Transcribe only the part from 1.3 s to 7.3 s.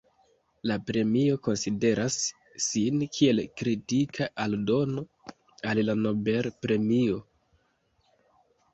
konsideras sin kiel kritika aldono al la Nobel-premio.